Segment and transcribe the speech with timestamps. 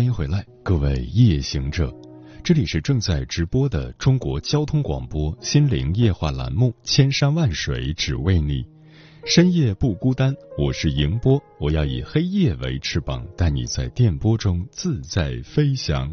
[0.00, 1.94] 欢迎回来，各位夜行者，
[2.42, 8.62] 这里是正在直播的中国交通广播心灵夜话栏目《千山万水只为你》，
[9.26, 16.10] 深夜不孤单，我是迎波，我要以黑夜为翅膀，带你在电波中自在飞翔。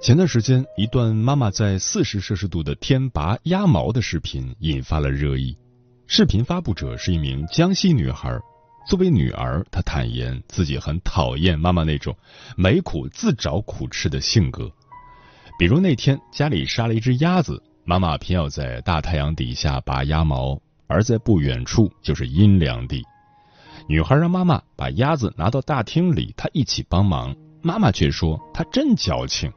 [0.00, 5.54] 前段时间，一段妈妈在四十摄氏度的天拔鸭毛的视频引发了热议。
[6.06, 8.40] 视频发布者是一名江西女孩。
[8.90, 12.12] 作为女儿，她坦言自己很讨厌妈妈那种
[12.56, 14.68] 没苦自找苦吃的性格。
[15.56, 23.04] 比如那天家里杀了一只鸭子，妈妈偏要在大太阳底下拔鸭毛，而在不远处就是阴凉地。
[23.86, 27.32] 女孩让妈妈把鸭子拿到大厅里，她一起帮忙。
[27.62, 29.52] 妈妈却说她真矫情，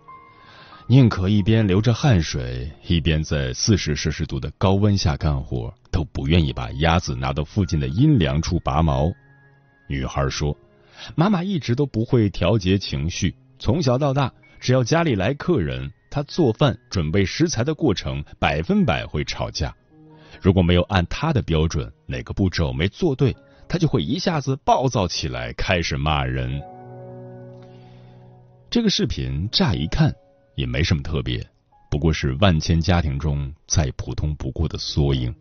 [0.86, 5.74] 宁可一边流着汗水，一边在四十摄氏度的高温下干活。
[5.90, 9.12] 都不愿意把鸭子拿到附近的阴凉处拔毛。
[9.94, 10.58] 女孩说
[11.16, 19.72] ：“妈妈一直都不会调节情绪，从小到大，只要家里来客人，她做饭、准备食材的过程百分百会吵架。
[20.42, 23.36] 如果没有按她的标准，哪个步骤没做对，
[23.70, 26.60] 她就会一下子暴躁起来，开始骂人。”
[28.72, 30.12] 这个视频乍一看
[30.56, 31.46] 也没什么特别，
[31.92, 35.32] 不过是万千家庭中再普通不过的缩影。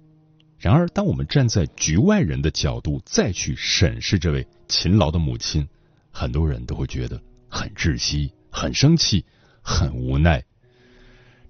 [0.62, 5.66] 然而，当我们站在局外人的角度再去审视这位勤劳的母亲，
[6.12, 9.26] 很多人都会觉得很窒息、很生气、
[9.60, 10.44] 很无奈。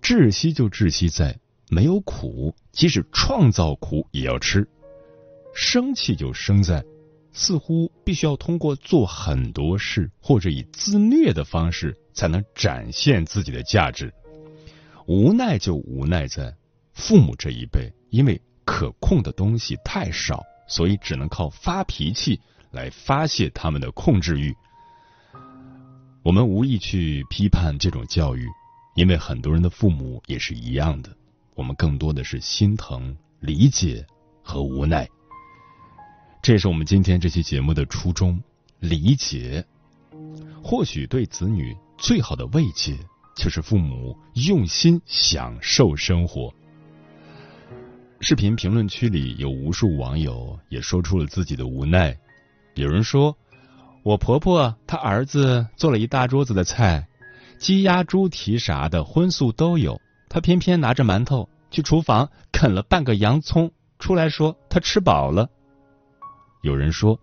[0.01, 4.63] 窒息就窒息在没有苦，即使创造苦也要吃；
[5.55, 6.83] 生气就生在
[7.33, 14.07] 似乎必须要通过做很多事或者以自虐的方式才能展现自己的价值；
[15.07, 16.57] 无奈就无奈在
[16.95, 18.41] 父母这一辈，因为。
[18.65, 22.41] 可控的东西太少，所以只能靠发脾气
[22.71, 24.55] 来发泄他们的控制欲。
[26.23, 28.49] 我们无意去批判这种教育，
[28.95, 31.11] 因为很多人的父母也是一样的。
[31.55, 34.07] 我们更多的是心疼、理解
[34.43, 35.09] 和无奈。
[36.41, 38.43] 这是我们今天这期节目的初衷：
[38.79, 39.65] 理解。
[40.63, 42.97] 或许对子女最好的慰藉，
[43.37, 46.55] 就是父母用心享受生活。
[48.25, 52.17] 视频评论区里有无数网友也说出了自己的无奈。
[52.77, 53.37] 有人说
[54.05, 57.09] ：“我婆婆她儿子做了一大桌子的菜，
[57.59, 65.51] 鸡鸭猪蹄啥的荤素都有，他偏偏拿着馒头去厨房啃了半个洋葱，出来说他吃饱了。”
[66.63, 67.19] 有人说：“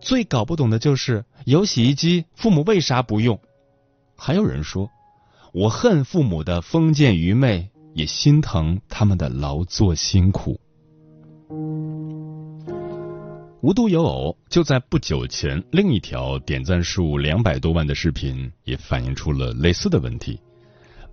[0.00, 3.38] 最搞不懂的就是有洗衣机，父母为啥不用？”
[4.16, 4.88] 还有人说
[5.52, 10.60] ：“我恨父母的封建愚昧。”也心疼他们的劳作辛苦。
[13.60, 20.40] 无独有偶，就在不久前，另一条点赞数两百多万的视频也反映出了类似的问题。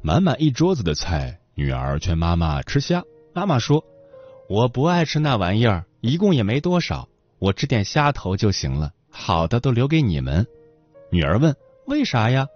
[0.01, 3.03] 满满一桌子的菜，女儿劝妈妈吃虾，
[3.33, 3.83] 妈妈说
[4.49, 7.07] ：“我不爱吃那玩意儿，一共也没多少，
[7.37, 10.47] 我吃点虾头就行了，好的都留给你们。”
[11.11, 12.47] 女儿问：“为啥呀？”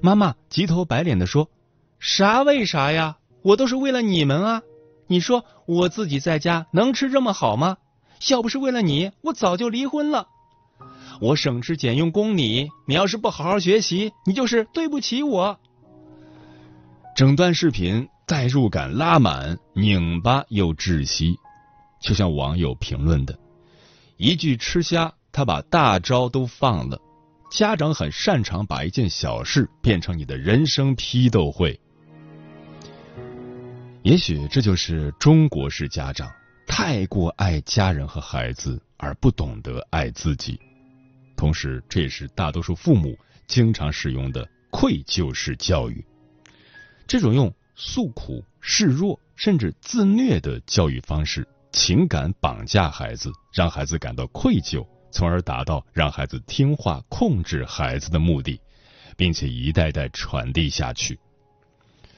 [0.00, 1.50] 妈妈急头白脸的说
[2.00, 4.62] ：“啥为啥呀？”我都是为了你们啊！
[5.06, 7.78] 你说我自己在家能吃这么好吗？
[8.28, 10.28] 要不是为了你，我早就离婚了。
[11.20, 15.58] 我省吃俭用供你，你要是不好好学习，你就是对不起我。
[17.16, 21.36] 整段视频代入感拉满，拧巴又窒息，
[22.00, 23.38] 就像网友评论的：
[24.16, 27.00] 一句吃虾，他把大招都放了。
[27.50, 31.80] 家长很擅长把一件小事变成你的人生批斗会。
[34.08, 36.32] 也许这就是中国式家长
[36.66, 40.58] 太过爱家人和孩子，而不懂得爱自己。
[41.36, 43.14] 同时，这也是大多数父母
[43.46, 46.02] 经常使用的“愧疚式教育。
[47.06, 58.58] 这种用诉苦、示弱甚至自虐的教育方式，情感绑架孩子，让孩子感到愧疚，从而达到让孩子听话、控制孩子的目的，
[59.18, 61.20] 并且一代代传递下去。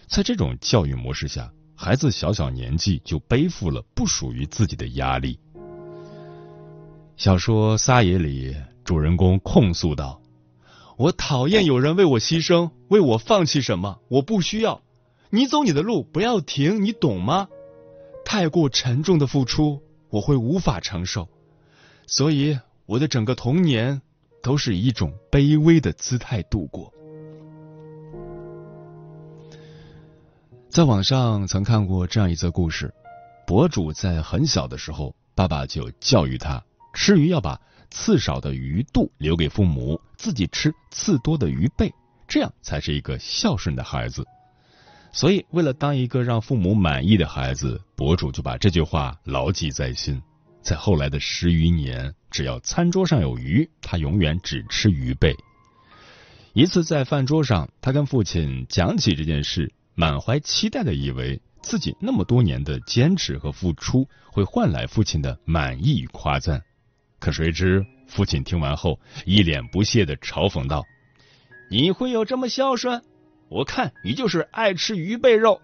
[0.06, 5.40] 在这种教育模式下，孩子小小年纪就背负了不属于自己的压力。
[7.16, 8.54] 小说《撒野》里，
[8.84, 10.20] 主人公控诉道
[10.98, 14.82] ：“我讨厌有人为我牺牲，为我放弃什么，我不需要。
[15.30, 17.48] 你走你的路，不要停，你懂吗？
[18.26, 19.80] 太过沉重的付出，
[20.10, 21.30] 我会无法承受。
[22.06, 24.02] 所以，我的整个童年
[24.42, 26.92] 都是以一种卑微的姿态度过。”
[30.70, 32.94] 在网上曾看过这样一则故事：
[33.44, 36.62] 博主在很小的时候，爸爸就教育他，
[36.94, 41.92] 吃鱼要把刺少的鱼肚留给父母，自己吃刺多的鱼背，
[42.28, 44.24] 这样才是一个孝顺的孩子。
[45.10, 50.22] 所以，为了当一个让父母满意的孩子，博主就把这句话牢记在心。
[50.62, 55.34] 在后来的十余年，只要餐桌上有鱼，他永远只吃鱼背。
[56.52, 59.72] 一次在饭桌上，他跟父亲讲起这件事。
[60.00, 66.62] 满怀期待的以为自己那么多年的坚持和付出会换来父亲的满意与夸赞，
[67.18, 70.82] 可谁知父亲听完后一脸不屑的嘲讽道
[71.70, 73.02] ：“你会有这么孝顺？
[73.50, 75.60] 我看你就是爱吃鱼背肉。”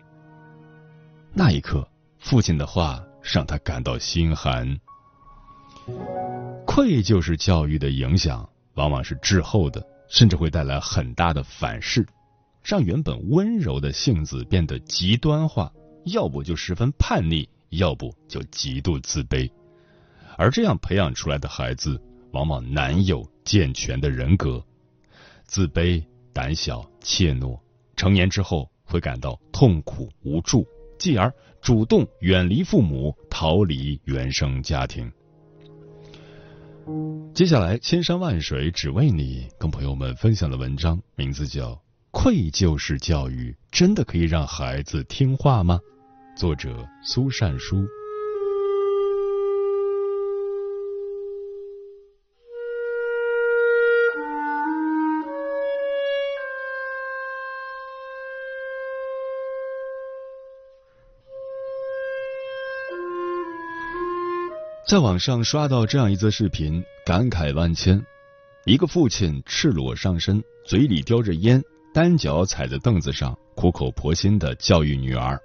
[1.33, 1.89] 那一刻，
[2.19, 4.79] 父亲的话让他感到心寒。
[6.67, 12.07] 愧疚式教育的影响往往是滞后的，甚至会带来很大的反噬。
[12.67, 15.73] 让原本温柔的性子变得极端化，
[16.07, 19.49] 要不就十分叛逆，要不就极度自卑，
[20.37, 21.97] 而这样培养出来的孩子，
[22.33, 24.61] 往往难有健全的人格，
[25.45, 27.57] 自卑、胆小、怯懦，
[27.95, 30.67] 成年之后会感到痛苦无助，
[30.99, 35.09] 继而主动远离父母，逃离原生家庭。
[37.33, 41.81] 接下来，千山万水只为你，跟朋友们分享的文章名字叫。
[42.11, 45.79] 愧疚式教育真的可以让孩子听话吗？
[46.37, 47.87] 作者苏善书。
[64.89, 68.05] 在网上刷到这样一则视频，感慨万千：
[68.65, 71.63] 一个父亲赤裸上身，嘴里叼着烟。
[71.97, 75.41] 单脚踩在凳子上，苦口婆心的教育女儿：“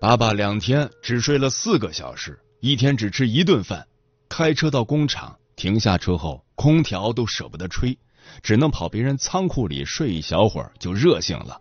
[0.00, 3.86] 爸爸两天只睡了四个小时，一天只吃一顿饭。
[4.28, 7.96] 开车到工厂，停下车后，空调都舍不得吹，
[8.42, 11.60] 只能跑别人仓库里睡一小会儿就热醒了。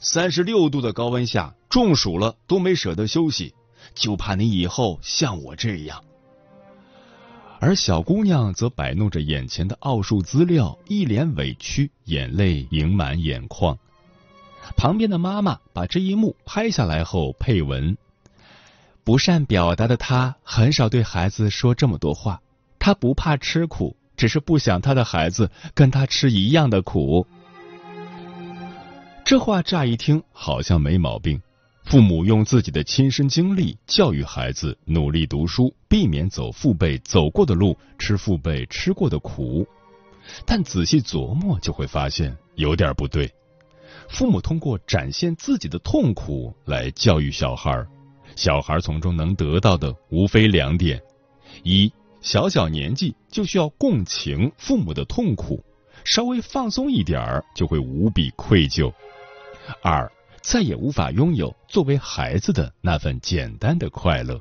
[0.00, 3.54] 三十六度的高温下，中暑了都没舍得休息，
[3.94, 6.02] 就怕你以后像我这样。”
[7.60, 13.76] 而小姑娘则摆弄着眼前的奥数资料，一脸委屈，眼泪盈满眼眶。
[14.76, 17.96] 旁边的妈妈把这一幕拍下来后配文
[19.02, 22.40] ：“不善表达的他很少对孩子说这么多话，
[22.78, 27.26] 他不怕吃苦，只是不想他的孩子跟他吃一样的苦。”
[29.24, 31.42] 这话乍一听好像没毛病。
[31.84, 39.66] 父母用自己的亲身经历教育孩子努力读书，避免走父辈走过的路，吃父辈吃过的苦。
[40.44, 43.32] 但仔细琢磨，就会发现有点不对。
[44.08, 47.86] 父母通过展现自己的痛苦来教育小孩，
[48.36, 51.00] 小孩从中能得到的无非两点：
[51.62, 55.64] 一，小小年纪就需要共情父母的痛苦，
[56.04, 58.92] 稍微放松一点儿就会无比愧疚；
[59.82, 60.10] 二。
[60.40, 64.40] 再也无法拥有作为孩子的那份简单的快乐。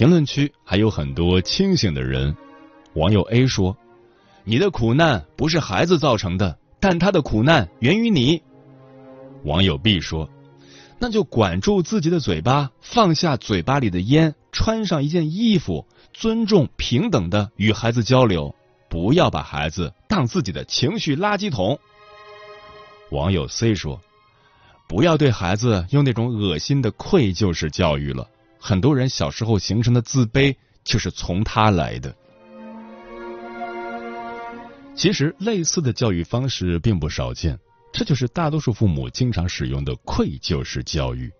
[0.00, 2.34] 评论区还有很多清醒的人。
[2.94, 3.76] 网友 A 说
[4.44, 8.42] ：“你的苦难不是孩子造成的，但他的苦难源于你。”
[9.44, 10.30] 网友 B 说
[10.98, 18.54] ：“那就管住自己的嘴巴，放下嘴巴里的烟，穿上一件衣服，尊重平等的与孩子交流，
[18.88, 21.78] 不要把孩子当自己的情绪垃圾桶。”
[23.12, 24.00] 网友 C 说
[24.88, 28.26] ：“不要对孩子用那种恶心的愧疚式教育了。
[28.60, 32.14] 很多人小时候形成的自卑就是从他来的。
[34.94, 37.58] 其实类似的教育方式并不少见，
[37.92, 41.32] 这就是大多数父母经常使用的愧疚式教育。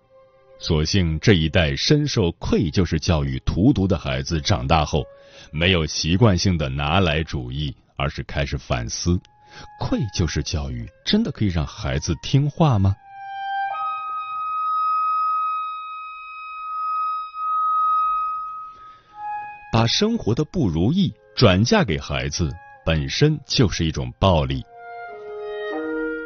[0.58, 5.04] 所幸这一代深受愧疚式教育荼毒的孩子长大后，
[5.52, 9.20] 没有习惯性的拿来主义，而是开始反思。”
[9.80, 12.94] 愧疚式教育真的可以让孩子听话吗？
[19.72, 22.50] 把生活的不如意转嫁给孩子，
[22.84, 24.62] 本身就是一种暴力。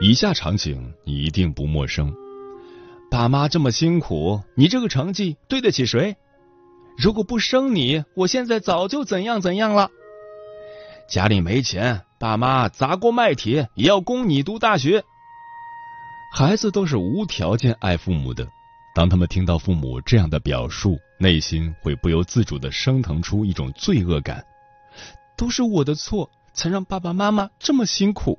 [0.01, 2.13] 以下场景你一定不陌生：
[3.11, 6.17] 爸妈这么辛苦，你这个成绩对得起谁？
[6.97, 9.91] 如果不生你，我现在早就怎样怎样了。
[11.07, 15.05] 家里没钱，爸妈砸锅卖铁也要供你读大学。
[16.33, 18.49] 孩子都是无条件爱父母的，
[18.95, 24.45] 当他们听到父母这样的表述，内心会不由自主的升腾出一种罪恶感。
[25.37, 28.39] 都是我的错，才让爸爸妈妈这么辛苦。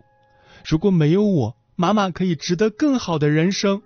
[0.65, 3.81] 如果没有我，妈妈可以值得更好的人生。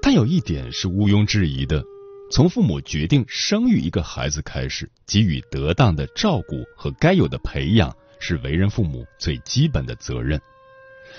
[0.00, 1.84] 但有一点是毋庸置疑的。
[2.30, 10.40] 从父母决定生育一个孩子开始，给予得当的照顾和该有的培养，是为人父母最基本的责任。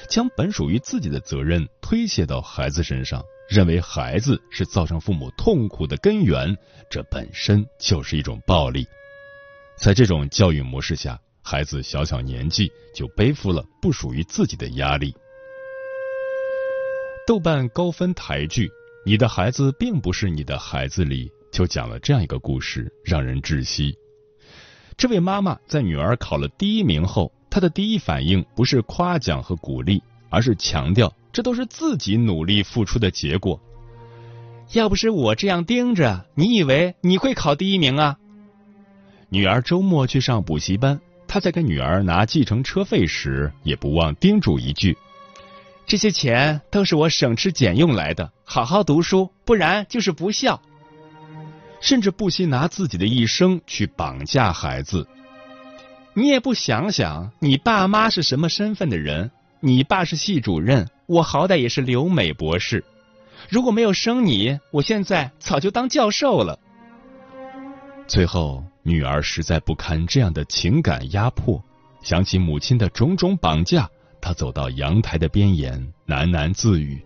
[0.08, 6.56] 将本属于自己的责任推卸到孩子身上，认为孩子是造成父母痛苦的根源，
[6.89, 8.88] 这本身就是一种暴力。
[9.75, 15.15] 在这种教育模式下，孩子小小年纪就背负了不属于自己的压力。
[17.25, 18.70] 豆瓣高分台剧。
[19.06, 23.98] 你的孩子并不是你的孩子里，就讲了这样一个故事，让人窒息。
[24.98, 33.59] 这位妈妈在女儿考了第一名后，她的第一反应不是夸奖和鼓励，而是强调这都是自己努力付出的结果。
[34.74, 38.17] 要不是我这样盯着，你以为你会考第一名啊？
[39.29, 44.98] 女儿周末去上补习班，她在给女儿拿计程车费时，也不忘叮嘱一句。
[45.86, 50.62] 这些钱都是我省吃俭用来的，好好读书，不然就是不孝。
[51.81, 55.07] 甚至不惜拿自己的一生去绑架孩子。
[56.13, 59.31] 你也不想想，你爸妈是什么身份的人？
[59.62, 62.86] 你爸是系主任，我好歹也是留美博士。
[63.50, 66.60] 如果没有生你，我现在早就当教授了。
[68.08, 71.60] 最后，女儿实在不堪这样的情感压迫，
[72.04, 73.89] 想起母亲的种种绑架。
[74.22, 77.04] 她走到阳台的边沿，喃喃自语：“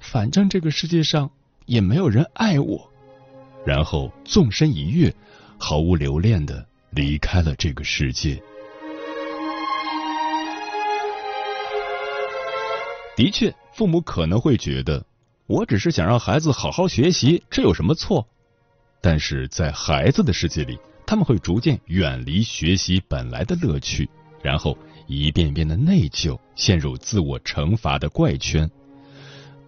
[0.00, 1.30] 反正这个世界上
[1.66, 2.90] 也没有人爱我。”
[3.64, 5.14] 然后纵身一跃，
[5.58, 8.42] 毫无留恋的离开了这个世界。
[13.16, 15.04] 的确，父母可能会觉得，
[15.46, 18.26] 我只是想让孩子好好学习，这有什么错？
[19.00, 24.08] 但是在孩子的世界里，他们会逐渐远离学习本来的乐趣，
[24.42, 24.76] 然后。
[25.08, 28.70] 一遍遍的内疚，陷入自我惩罚的怪圈，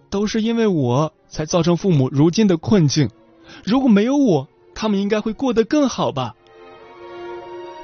[0.09, 3.11] 都是因为我才造成父母如今的困境。
[3.63, 6.35] 如果没有我，他们应该会过得更好吧？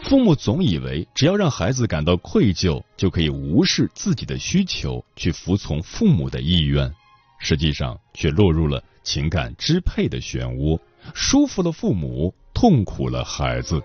[0.04, 6.94] 父母总以为只要让孩子感到愧疚，就可以无视自己的需求，去服从父母的意愿，
[7.40, 10.78] 实际上却落入了情感支配的漩涡，
[11.14, 13.82] 舒服了父母，痛苦了孩子。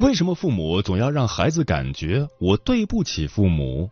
[0.00, 3.90] 为什么父母总要让孩子感觉我对不起父母？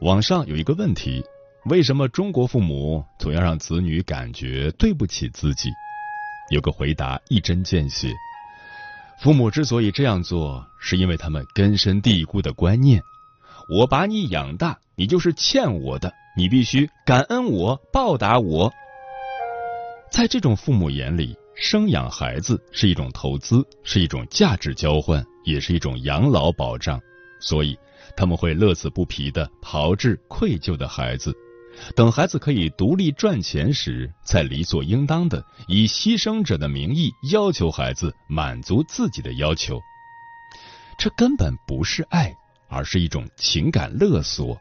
[0.00, 1.22] 网上有一个问题：
[1.66, 5.70] 为什么中国父母总要让子女感觉对不起自己？
[6.50, 8.12] 有个回答一针见血：
[9.20, 13.02] 父母之所以这样做，是因为他们根深蒂固的观念：
[13.68, 18.72] 我把你养大，你就是欠我的，你必须感恩我，报答我。
[20.10, 21.36] 在这种父母眼里。
[21.56, 26.98] 生养孩子是一种投资，是一种价值交换，也是一种养老保障，
[27.38, 27.78] 所以
[28.16, 31.36] 他们会乐此不疲的炮制愧疚的孩子，
[31.96, 39.80] 等孩子可以独立赚钱时，再理所应当的以牺牲者的名义要求孩子满足自己的要求。
[40.98, 42.34] 这根本不是爱，
[42.68, 44.60] 而是一种情感勒索。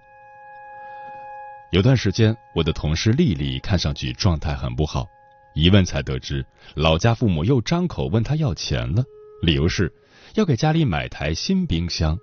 [1.71, 5.05] 有段时间，我的同事丽丽看上去状态很不好。
[5.53, 6.45] 一问才得知，
[6.75, 9.03] 老家父母又张口问他要钱了，
[9.41, 9.93] 理由是
[10.35, 12.17] 要给家里买台新冰箱。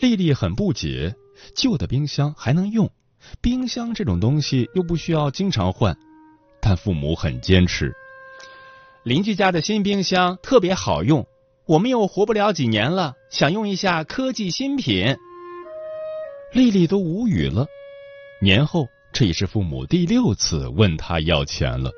[0.00, 1.14] 丽丽很不解，
[1.54, 2.90] 旧的冰箱还能用，
[3.40, 5.96] 冰箱这种东西又不需要经常换。
[6.60, 7.92] 但父母很坚持，
[9.04, 11.26] 邻居家的新冰箱特别好用，
[11.66, 15.16] 我们又活不了几年了，想用一下科技新品。
[16.52, 17.66] 丽丽都无语了。
[18.40, 21.90] 年后，这也是父母第六次问他要钱了。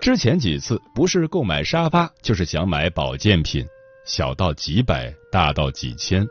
[0.00, 3.66] 之前几次不是购买沙发，就是想买保健品，
[4.06, 6.26] 小到几百，大到几千。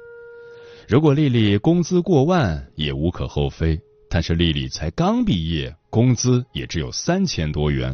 [0.88, 3.80] 如果丽丽工资过万，也无可厚非。
[4.16, 7.94] 但是丽丽才刚毕业，工资也只有三千多元，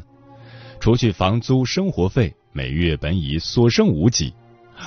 [0.79, 4.31] 除去房租、生活费，每月本已所剩无几。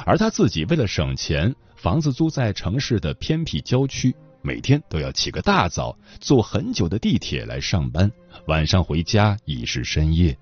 [0.07, 8.09] 而她自己为了省钱，房子租在城市的偏僻郊区，每天都要起个大早，坐很久的地铁来上班，
[8.47, 10.39] 晚上回家已是深夜。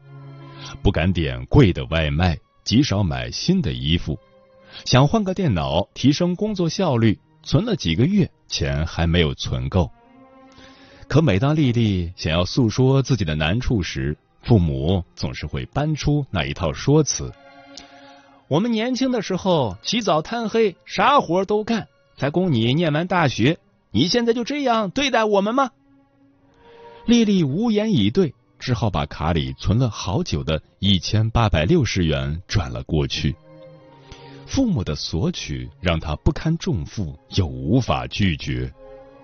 [0.82, 4.18] 不敢点贵的外卖，极少买新的衣服，
[4.84, 9.90] 想换个电脑提升工作效率，存了几个月，钱还没有存够。
[11.12, 17.30] 可每当丽丽想要诉说自己的难处时，父母总是会搬出那一套说辞。
[18.48, 23.58] 我们年轻的时候起早贪黑，啥活都干，才供你念完大学。
[23.90, 25.72] 你现在就这样对待我们吗？
[27.04, 33.36] 丽丽无言以对，只好把卡里存了好久的一千八百六十元转了过去。
[34.46, 38.72] 父母的索取让她不堪重负，又无法拒绝，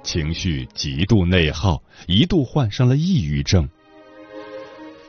[0.09, 3.69] 情绪极度内耗，一度患上了抑郁症。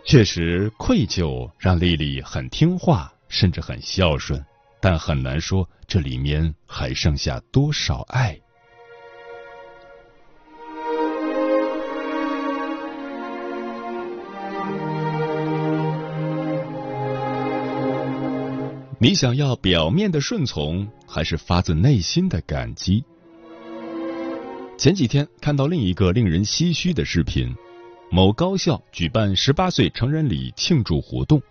[0.03, 3.09] 确实，愧疚让丽丽很听话。
[3.29, 4.43] 甚至很孝顺，
[4.81, 8.37] 但很难说这里面还剩下多少爱。
[18.99, 23.05] 你想要表面的顺从，还是发自内心的感激？
[24.79, 27.53] 前几天看到另一个令人唏嘘的视频：
[28.09, 31.41] 某高校举办十八岁成人礼庆祝活动。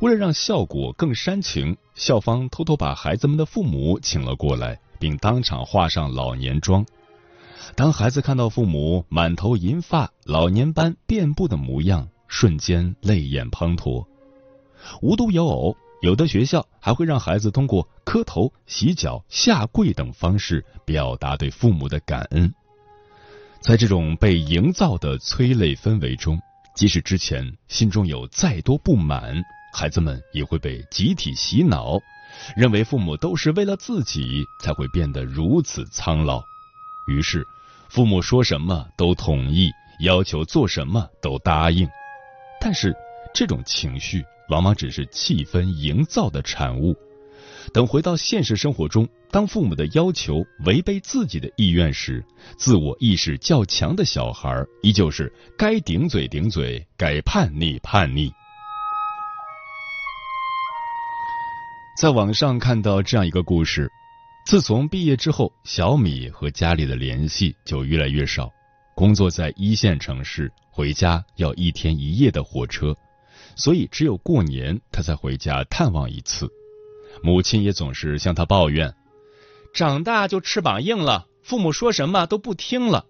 [0.00, 6.82] 为了让效果更煽情，校方偷偷把孩子们的父母请了过来，并当场化上老年妆。
[7.76, 14.06] 当孩子看到父母满头银发、老年斑遍布的模样，瞬间泪眼滂沱。
[15.02, 22.50] 无独有偶，有的学校还会让孩子通过磕头、洗脚、下跪等方式表达对父母的感恩。
[23.62, 26.36] 在这种被营造的催泪氛围中，
[26.74, 29.40] 即使之前心中有再多不满。
[29.72, 31.98] 孩子们也会被集体洗脑，
[32.56, 36.42] 认为父母都是为了自己才会变得如此苍老，
[37.06, 37.46] 于是
[37.88, 41.88] 父母说什么都同意，要求做什么都答应。
[42.60, 42.92] 但是
[43.32, 46.94] 这种情绪往往只是气氛营造的产物。
[47.72, 52.24] 等回到现实生活中，当父母的要求违背自己的意愿时，
[52.56, 58.32] 自我意识较强的小孩依旧是该顶嘴顶嘴，该叛逆叛逆。
[62.00, 63.90] 在网上看到这样一个故事：
[64.46, 68.50] 自从毕业之后，小米和家里的联系就越来越少。
[68.94, 72.96] 工作在一线城市，回家要一天一夜的火车，
[73.56, 76.50] 所以只有过年他才回家探望一次。
[77.20, 78.94] 母亲也总是向他抱怨
[79.74, 83.06] ：“长大就翅膀硬了，父母说什么都不听了。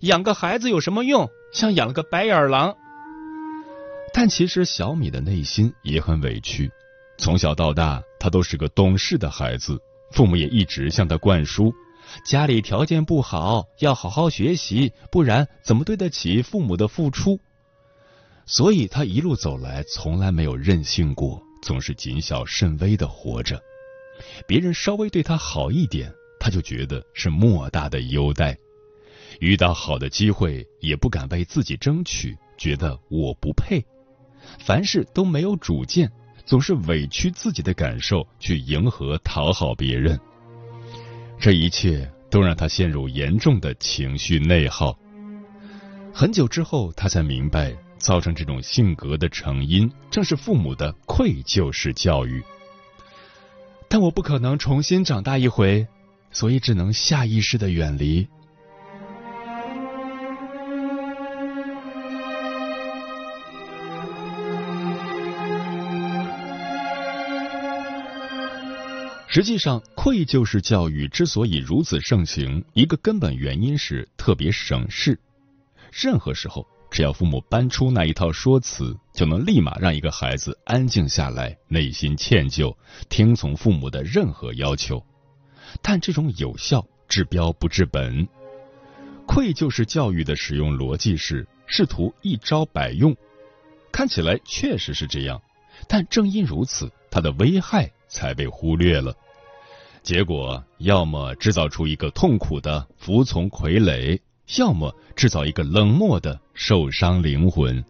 [0.00, 1.28] 养个孩子有什么用？
[1.52, 2.76] 像养了个白眼狼。”
[4.12, 6.70] 但其实小米的内心也很委屈。
[7.18, 9.78] 从小到大，他都是个懂事的孩子，
[10.12, 11.72] 父母也一直向他灌输：
[12.24, 17.38] 家里条件不好，要好好学习，不然怎么对得起父母的付出？
[18.46, 23.60] 所以他一路走来，从来没有任性过，总是谨小慎微的活着。
[24.46, 28.56] 别人稍微对他好一点，他就觉得是莫大的优待。
[29.40, 33.84] 遇到好的机会，也不敢为自己争取，觉得我不配。
[34.60, 36.08] 凡事都没有主见。
[36.44, 40.16] 总是委屈自己的感受去迎合讨好别人，
[41.40, 44.96] 这一切都让他陷入严重的情绪内耗。
[46.14, 47.76] 很久之后，他才明白，
[48.06, 52.40] 造成这种性格的成因正是父母的愧疚式教育。
[53.88, 55.88] 但我不可能重新长大一回，
[56.30, 58.28] 所以只能下意识的远离。
[69.26, 75.18] 实际上，愧疚式教育之所以如此盛行，一个根本原因是特别省事。
[75.90, 76.64] 任何时候，
[76.96, 82.74] 只要父母搬出那一套说辞，就能立马让一个孩子安静下来，内心歉疚，
[83.10, 85.04] 听从父母的任何要求。
[85.82, 88.26] 但这种有效治标不治本。
[89.26, 93.14] 愧疚式教育的使用逻辑是试图一招百用，
[93.92, 95.42] 看起来确实是这样，
[95.86, 99.14] 但正因如此，它的危害才被忽略了。
[100.02, 104.18] 结果，要么制造出一个痛苦的服从傀儡，
[104.58, 107.84] 要么制造一个冷漠的受伤灵魂。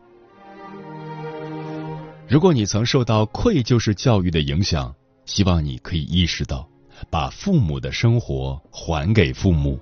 [2.28, 4.94] 如果你曾受到愧疚式教育的影响，
[5.26, 6.68] 希望你可以意识到，
[7.10, 9.78] 把父母的生活还给父母。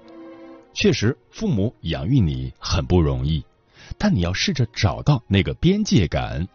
[0.75, 3.45] 确实，父母养育你很不容易，
[3.97, 6.47] 但你要试着找到那个边界感，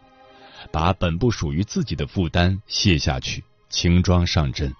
[0.70, 4.72] 把本不属于自己的负担卸下去，轻装上阵。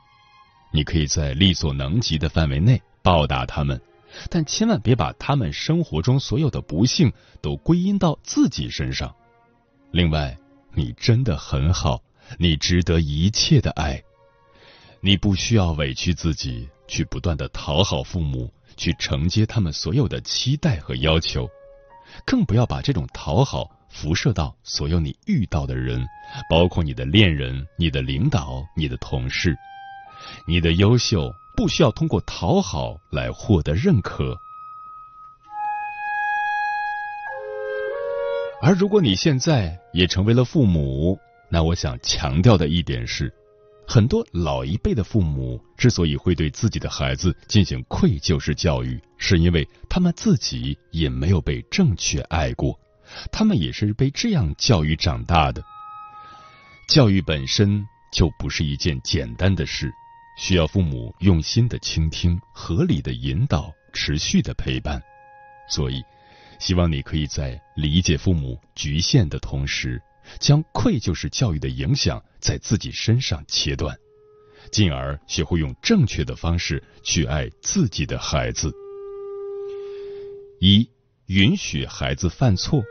[0.73, 3.81] 你可以在力所能及的范围内报答他们，
[4.29, 9.15] 但千万别把他们生活中所有的不幸都归因到自己身上。
[9.93, 10.37] 另外，
[10.75, 12.03] 你真的很好，
[12.39, 14.03] 你值得一切的爱。
[15.01, 21.49] 你不需要委屈自己去不断的讨好父母，去承接他们所有的期待和要求，
[22.27, 26.07] 更不要把这种讨好辐射到所有你遇到的人，
[26.49, 29.57] 包括你的恋人、你的领导、你的同事。
[30.47, 34.41] 你的优秀不需要通过讨好来获得认可。
[38.63, 43.33] 而如果你现在也成为了父母，那我想强调的一点是，
[43.87, 52.79] 很多老一辈的父母之所以会对自己的孩子进行愧疚式教育，是因为他们自己也没有被正确爱过，
[53.33, 55.63] 他们也是被这样教育长大的。
[56.87, 57.83] 教育本身
[58.13, 59.91] 就不是一件简单的事，
[60.41, 65.01] 需要父母用心的倾听、合理的引导、持续的陪伴，
[65.69, 66.03] 所以。
[66.59, 70.01] 希望你可以在理解父母局限的同时，
[70.39, 73.97] 将愧疚式教育的影响在自己身上切断，
[74.71, 78.71] 进而学会用正确的方式去爱自己的孩子。
[80.61, 80.89] 一、
[81.27, 82.83] 允许孩子犯错。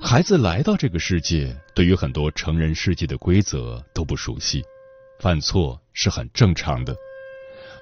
[0.00, 4.62] 孩子来到这个世界，对于很多成人世界的规则都不熟悉，
[5.18, 6.94] 犯错是很正常的。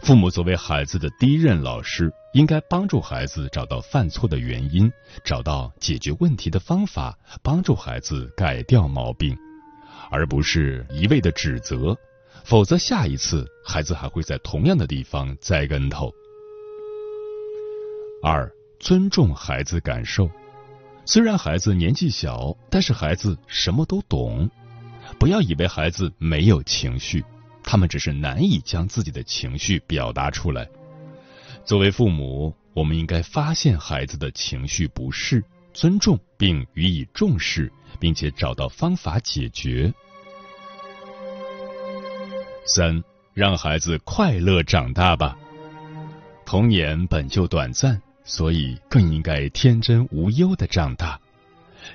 [0.03, 4.93] 父母作为孩子的第一任老师，应该帮助孩子找到犯错的原因，
[5.25, 9.37] 找到解决问题的方法，帮助孩子改掉毛病，
[10.11, 11.97] 而不是一味的指责。
[12.45, 16.13] 否则，下一次孩子还会在同样的地方栽跟头。
[18.25, 20.29] 二、尊重孩子感受。
[21.05, 24.51] 虽然孩子年纪小，但是孩子什么都懂。
[25.19, 27.25] 不要以为孩子没有情绪。
[27.65, 30.69] 他们只是难以将自己的情绪表达出来。
[31.65, 39.95] 作为父母，我们应该发现孩子的情绪不适，尊重并予以重视，并且找到方法解决。
[42.67, 45.37] 三，让孩子快乐长大吧。
[46.45, 51.19] 童年本就短暂，所以更应该天真无忧的长大。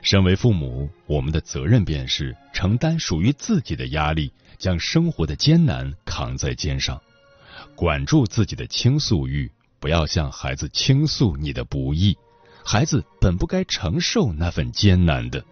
[0.02, 4.32] 身为父母，我们的责任便是承担属于自己的压力。
[4.58, 7.00] 将生活的艰难扛在肩上，
[7.76, 12.18] 管住自己的倾诉欲，不要向孩子倾诉你的不易，
[12.66, 15.46] 孩子本不该承受那份艰难的。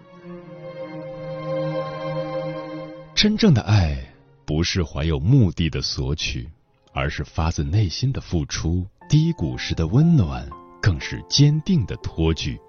[3.13, 4.11] 真正的爱
[4.43, 6.49] 不是怀有目的的索取，
[6.91, 10.49] 而是发自内心的付出，低谷时的温暖，
[10.81, 12.59] 更是坚定的托举。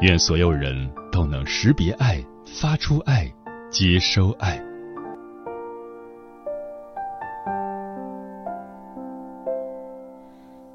[0.00, 3.30] 愿所有人都能识别爱，发出爱，
[3.70, 4.58] 接收爱。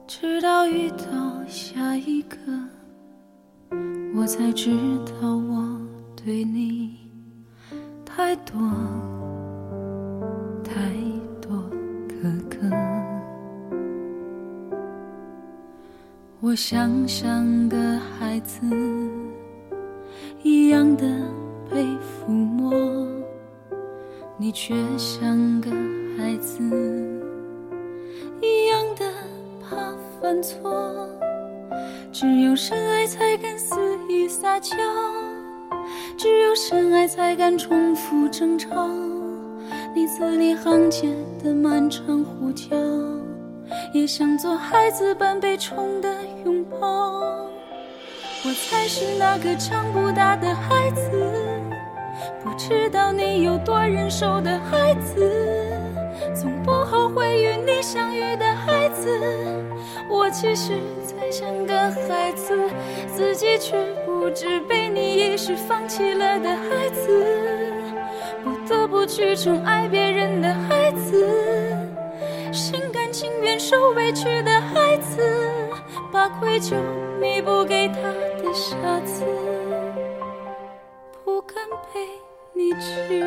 [0.05, 2.37] 直到遇到下一个，
[4.15, 4.69] 我才知
[5.05, 5.81] 道我
[6.15, 6.95] 对你
[8.05, 8.55] 太多
[10.63, 10.73] 太
[16.41, 18.61] 我像像个孩子
[20.43, 21.03] 一样的
[21.71, 22.71] 被抚摸，
[24.37, 25.71] 你却像个
[26.17, 26.61] 孩子
[28.41, 29.05] 一样的
[29.61, 29.75] 怕。
[30.21, 31.07] 犯错，
[32.11, 33.75] 只有深爱才敢肆
[34.09, 34.75] 意撒娇，
[36.17, 38.87] 只有深爱才敢重复争吵。
[39.93, 42.75] 你字里行间的漫长呼叫，
[43.95, 46.09] 也像做孩子般被宠的
[46.43, 46.77] 拥抱。
[48.43, 51.09] 我才是那个长不大的孩子，
[52.43, 55.31] 不知道你有多忍受的孩子，
[56.35, 59.17] 从不后悔与你相遇的孩子。
[60.09, 60.73] 我其实
[61.07, 62.53] 才像个孩子，
[63.15, 67.25] 自己却不知被你一时放弃了的孩子，
[68.43, 71.25] 不得不去宠爱别人的孩子，
[72.51, 72.84] 心
[73.17, 75.21] 情愿受委屈的孩子，
[76.11, 76.75] 把愧疚
[77.17, 78.01] 弥补给他
[78.43, 78.75] 的傻
[79.05, 79.23] 子，
[81.23, 81.55] 不敢
[81.93, 82.05] 陪
[82.51, 83.23] 你去。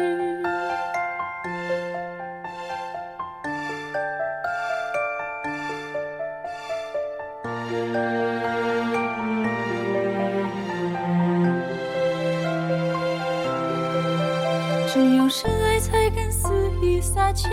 [14.87, 17.49] 只有深爱才敢肆意撒娇，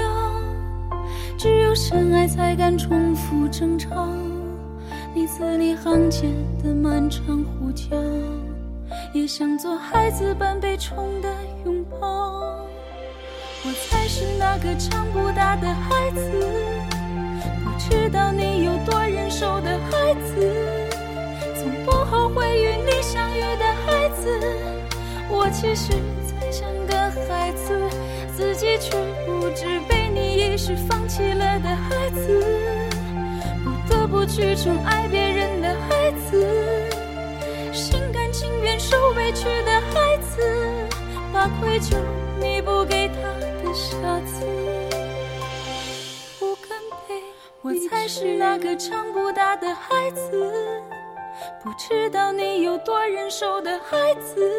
[1.45, 4.07] 只有深爱才敢重复争吵。
[5.13, 7.95] 你字里行间的漫长呼叫，
[9.13, 11.29] 也想做孩子般被宠的
[11.63, 12.57] 拥抱。
[13.63, 16.31] 我才是那个长不大的孩子，
[17.63, 20.51] 不知道你有多忍受的孩子，
[21.55, 24.39] 从不后悔与你相遇的孩子。
[25.29, 25.93] 我其实
[26.25, 26.95] 才像个
[27.29, 27.79] 孩子，
[28.35, 30.04] 自己却不知被
[30.47, 32.41] 你是放弃了的孩子，
[33.63, 36.89] 不得不去宠爱别人的孩子，
[37.73, 40.41] 心甘情愿受委屈的孩子，
[41.33, 41.97] 把愧疚
[42.39, 44.45] 弥补给他的下次。
[46.39, 47.21] 不敢陪，
[47.61, 50.53] 我才是那个长不大的孩子，
[51.61, 54.49] 不知道你有多忍受的孩子。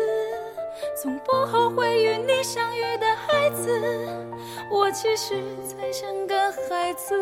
[1.02, 3.80] 从不后悔与你相遇的孩子，
[4.70, 5.34] 我其实
[5.66, 6.34] 才像个
[6.68, 7.14] 孩子，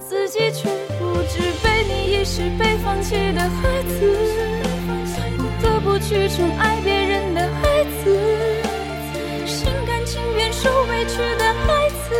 [0.00, 0.68] 自己却
[0.98, 4.16] 不知被你遗失被放弃的孩子，
[5.36, 8.16] 不得不去宠爱别人的孩子，
[9.46, 12.14] 心甘情愿受委屈的孩子，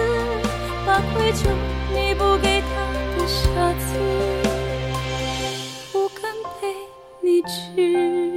[0.86, 1.48] 把愧疚
[1.92, 2.68] 弥补给他
[3.16, 3.98] 的傻子，
[5.92, 6.74] 不敢陪
[7.20, 8.27] 你去。